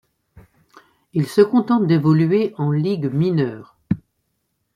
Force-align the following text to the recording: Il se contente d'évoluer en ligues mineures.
Il 1.13 1.27
se 1.27 1.41
contente 1.41 1.85
d'évoluer 1.85 2.55
en 2.57 2.71
ligues 2.71 3.13
mineures. 3.13 3.77